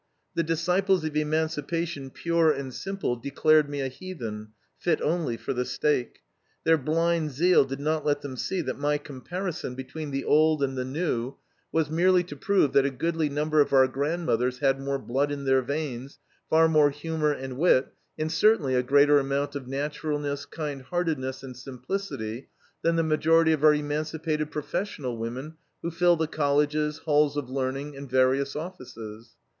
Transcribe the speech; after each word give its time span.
The 0.33 0.41
disciples 0.41 1.03
of 1.05 1.15
emancipation 1.15 2.09
pure 2.09 2.51
and 2.51 2.73
simple 2.73 3.15
declared 3.15 3.69
me 3.69 3.81
a 3.81 3.87
heathen, 3.87 4.47
fit 4.79 4.99
only 4.99 5.37
for 5.37 5.53
the 5.53 5.63
stake. 5.63 6.21
Their 6.63 6.79
blind 6.79 7.29
zeal 7.29 7.65
did 7.65 7.79
not 7.79 8.03
let 8.03 8.21
them 8.21 8.35
see 8.35 8.61
that 8.61 8.79
my 8.79 8.97
comparison 8.97 9.75
between 9.75 10.09
the 10.09 10.23
old 10.25 10.63
and 10.63 10.75
the 10.75 10.83
new 10.83 11.35
was 11.71 11.91
merely 11.91 12.23
to 12.23 12.35
prove 12.35 12.73
that 12.73 12.83
a 12.83 12.89
goodly 12.89 13.29
number 13.29 13.61
of 13.61 13.73
our 13.73 13.87
grandmothers 13.87 14.57
had 14.57 14.79
more 14.81 14.97
blood 14.97 15.31
in 15.31 15.45
their 15.45 15.61
veins, 15.61 16.17
far 16.49 16.67
more 16.67 16.89
humor 16.89 17.31
and 17.31 17.59
wit, 17.59 17.93
and 18.17 18.31
certainly 18.31 18.73
a 18.73 18.81
greater 18.81 19.19
amount 19.19 19.53
of 19.55 19.67
naturalness, 19.67 20.47
kind 20.47 20.81
heartedness, 20.81 21.43
and 21.43 21.55
simplicity, 21.55 22.49
than 22.81 22.95
the 22.95 23.03
majority 23.03 23.51
of 23.53 23.63
our 23.63 23.75
emancipated 23.75 24.49
professional 24.49 25.15
women 25.15 25.57
who 25.83 25.91
fill 25.91 26.15
the 26.15 26.25
colleges, 26.25 26.97
halls 27.05 27.37
of 27.37 27.51
learning, 27.51 27.95
and 27.95 28.09
various 28.09 28.55
offices. 28.55 29.35